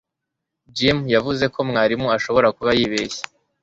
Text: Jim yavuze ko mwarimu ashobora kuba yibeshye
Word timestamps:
Jim 0.77 0.97
yavuze 1.15 1.43
ko 1.53 1.59
mwarimu 1.69 2.07
ashobora 2.17 2.47
kuba 2.57 2.71
yibeshye 2.77 3.21